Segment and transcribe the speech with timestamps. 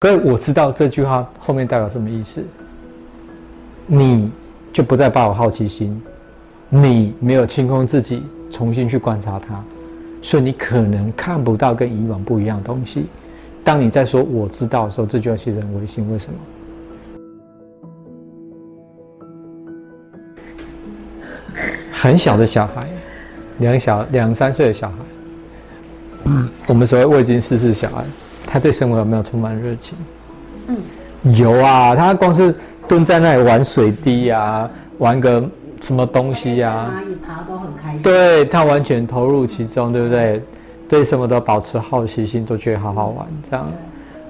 [0.00, 2.40] 各位，我知道这句话后面代表什么意思，
[3.84, 4.30] 你
[4.72, 6.00] 就不再抱有好奇心，
[6.68, 9.60] 你没有清空自己，重新去观察它，
[10.22, 13.06] 所以你可能看不到跟以往不一样的东西。
[13.64, 16.08] 当你在说我知道的时候，这句话其实很危险。
[16.08, 16.38] 为什么？
[21.90, 22.88] 很小的小孩，
[23.58, 24.94] 两小两三岁的小孩，
[26.26, 28.04] 嗯，我们所谓未经世事小孩。
[28.50, 29.98] 他对生活有没有充满热情？
[30.68, 31.94] 嗯，有啊。
[31.94, 32.54] 他光是
[32.88, 35.44] 蹲在那里玩水滴呀，玩个
[35.82, 38.02] 什么东西呀，蚂蚁爬都很开心。
[38.02, 40.42] 对他完全投入其中，对不对？
[40.88, 43.26] 对什么都保持好奇心，都觉得好好玩。
[43.50, 43.66] 这样，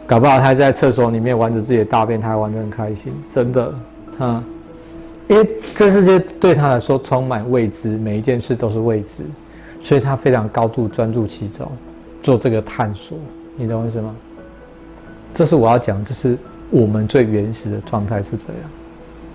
[0.09, 3.13] 搞不好他在厕所里面玩着自己的大便，他还玩得很开心。
[3.33, 3.73] 真的，
[4.19, 4.43] 哈，
[5.29, 9.23] 因为这世界对他来说充满未知，每一件事都是未知，
[9.81, 11.71] 所以他非常高度专注其中，
[12.21, 13.17] 做这个探索。
[13.59, 14.15] 你懂我意思吗？
[15.35, 16.39] 这是我要讲，这是
[16.71, 18.63] 我们最原始的状态是这样。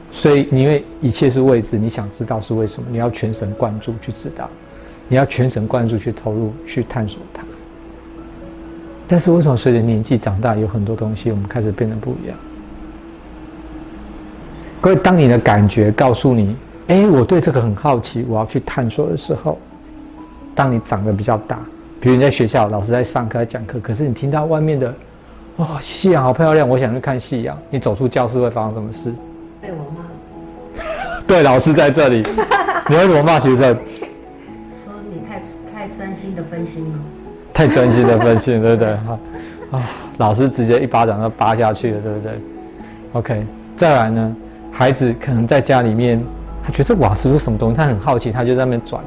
[0.10, 4.50] 所以，因为一切是未知，你想知道是为什么，你要全神贯注去知道，
[5.10, 7.44] 你要全神贯注去投入去探索它。
[9.08, 12.38] 但是，为什么随着年纪长大，有很多东西我们开始变得不一样？
[14.80, 16.56] 各位，当你的感觉告诉你，
[16.88, 19.58] 哎，我对这个很好奇，我要去探索的时候，
[20.56, 21.60] 当你长得比较大。
[22.04, 24.94] 比如你在学校，老师在上课、在讲课，可是你听到外面的，
[25.56, 27.58] 哇，夕阳好漂亮，我想去看夕阳。
[27.70, 29.14] 你走出教室会发生什么事？
[29.62, 30.84] 被我骂。
[31.26, 32.22] 对，老师在这里，
[32.90, 33.74] 你为什么骂学生？
[34.84, 35.40] 说你太
[35.74, 37.00] 太专心的分心了。
[37.54, 38.94] 太专心的分心，对不对？
[38.96, 39.20] 哈
[39.80, 42.32] 啊，老师直接一巴掌就扒下去了，对不对
[43.14, 43.46] ？OK，
[43.78, 44.36] 再来呢，
[44.74, 46.22] 孩子可能在家里面，
[46.66, 49.02] 他觉得哇，是不是什么东西，他很好奇，他就在那边转。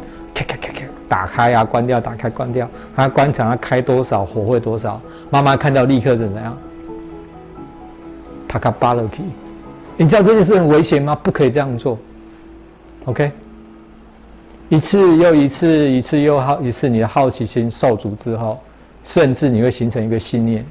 [1.08, 2.68] 打开啊，关掉，打开，关掉。
[2.94, 5.00] 他观察他开多少，火会多少。
[5.30, 6.56] 妈妈看到立刻怎样？
[8.48, 9.22] 他卡巴勒基，
[9.96, 11.14] 你知道这件事很危险吗？
[11.22, 11.98] 不可以这样做。
[13.04, 13.30] OK，
[14.68, 18.60] 一次又一次，一次又好一次，你的好奇心受阻之后，
[19.04, 20.64] 甚至你会形成一个信念：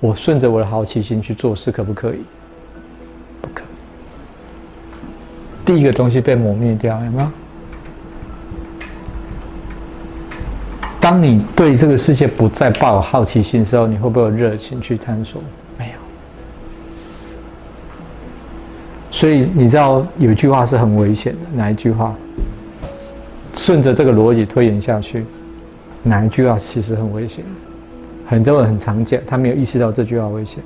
[0.00, 2.18] 我顺着我的好奇心去做事，可不可以？
[3.42, 3.62] 不可。
[5.64, 7.28] 第一个东西被磨灭掉，有没有？
[11.10, 15.42] 当你对这个世界不再抱有好奇心的时候，你会不会有热情去探索？
[15.76, 15.92] 没有。
[19.10, 22.14] 所以你知道有一句话是很危险的，哪一句话？
[23.54, 25.24] 顺着这个逻辑推演下去，
[26.04, 27.44] 哪一句话其实很危险？
[28.24, 30.62] 很多人很常见，他没有意识到这句话危险。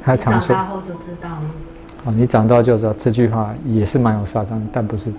[0.00, 0.54] 他常说。
[0.54, 1.42] 长大后就知道了。
[2.04, 5.10] 哦，你长大就知道这句话也是蛮有杀伤，但不是。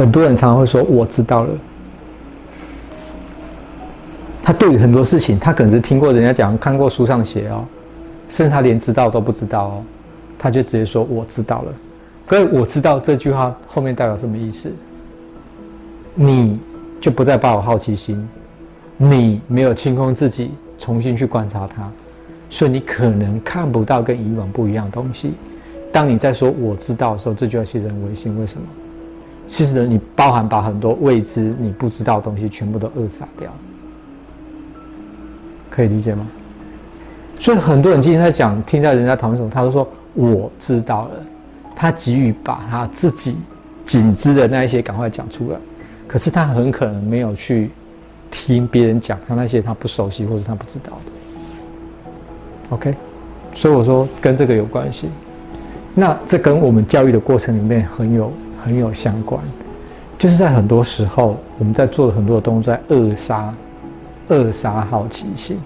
[0.00, 1.50] 很多人常常会说：“我知道了。”
[4.42, 7.62] 他对于很多事情，他可能是听过人家讲、看过书上写哦，
[8.30, 9.82] 甚至他连知道都不知道哦，
[10.38, 11.72] 他就直接说：“我知道了。”
[12.26, 14.72] 可是我知道这句话后面代表什么意思？
[16.14, 16.58] 你
[16.98, 18.26] 就不再抱有好奇心，
[18.96, 21.86] 你没有清空自己，重新去观察它，
[22.48, 25.34] 所以你可能看不到跟以往不一样的东西。
[25.92, 28.34] 当你在说“我知道”的时候，这句话其实很危险。
[28.40, 28.66] 为什么？
[29.52, 33.50] 其实，你包含把很多未知、你不知道的东西全部都扼杀掉，
[35.68, 36.24] 可以理解吗？
[37.36, 41.10] 所以很多人今天在讲，听到人家讨论什么，他都说我知道了，
[41.74, 43.36] 他急于把他自己
[43.84, 45.58] 仅知的那一些赶快讲出来，
[46.06, 47.72] 可是他很可能没有去
[48.30, 52.76] 听别人讲他那些他不熟悉或者他不知道的。
[52.76, 52.94] OK，
[53.52, 55.08] 所以我说跟这个有关系，
[55.92, 58.32] 那这跟我们教育的过程里面很有。
[58.64, 59.42] 很有相关，
[60.18, 63.54] 就是在很多时候，我们在做的很多的动作，在扼杀、
[64.28, 65.58] 扼杀好奇心。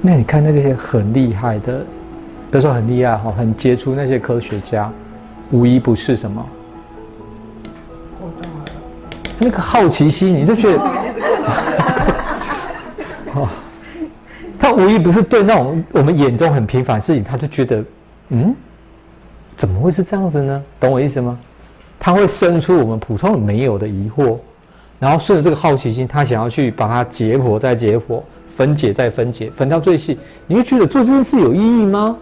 [0.00, 1.78] 那你看那些很厉害的，
[2.50, 4.90] 比如说很厉害哈，很杰出那些科学家，
[5.50, 6.46] 无一不是什么？
[9.40, 10.78] 那个好奇心，你就觉得，
[13.34, 13.48] 哦，
[14.58, 17.84] 他无一不是对那种我们眼中很平凡的事情，他就觉得，
[18.28, 18.54] 嗯。
[19.58, 20.62] 怎么会是这样子呢？
[20.80, 21.38] 懂我意思吗？
[21.98, 24.38] 他会生出我们普通人没有的疑惑，
[25.00, 28.22] 然后顺着这个好奇心，他想要去把它解剖再解剖，
[28.56, 30.16] 分解再分解，分到最细。
[30.46, 32.16] 你会觉得做这件事有意义吗？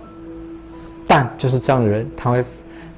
[1.07, 2.45] 但就是这样的人，他会，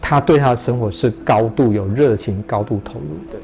[0.00, 3.38] 他对他的生活是高度有热情、高度投入的。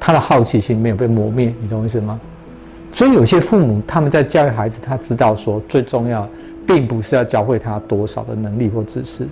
[0.00, 2.20] 他的好奇心没有被磨灭，你懂我意思吗？
[2.92, 6.28] 所以有些父母他们在教育孩子，他知道说最重要，
[6.66, 9.28] 并不是要教会他多少的能力或知识。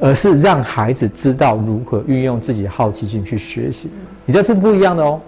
[0.00, 3.90] 而是让孩子知道如何运用自己的好奇心去学习，
[4.24, 5.20] 你这是不一样的哦。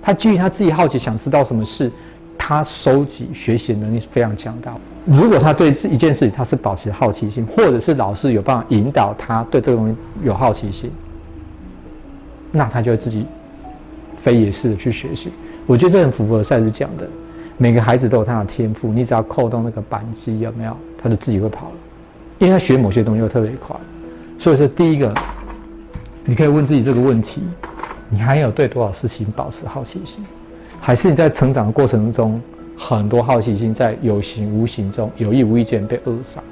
[0.00, 1.90] 他基于他自己好奇，想知道什么事，
[2.38, 4.74] 他收集学习能力非常强大。
[5.04, 10.90] 如果他对这一件事情他是保持好奇心，或者是老师有办法引导他对这个东西有好奇心，
[12.52, 13.26] 那他就会自己
[14.16, 15.30] 非也是的去学习。
[15.66, 17.06] 我觉得这很符合赛斯讲的，
[17.58, 21.74] 每个孩子都有他的天赋，你只要扣动那个扳机，有没有，他就自己会跑了，
[22.38, 23.76] 因为他学某些东西会特别快。
[24.38, 25.12] 所以说，第一个，
[26.24, 27.42] 你可以问自己这个问题：
[28.08, 30.24] 你还有对多少事情保持好奇心？
[30.80, 32.40] 还是你在成长的过程中？
[32.78, 36.42] 很多好奇心在有形无形中、有意无意间被扼杀。